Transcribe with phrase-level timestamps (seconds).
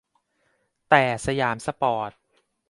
[0.89, 2.11] แต่ สยามสปอร์ต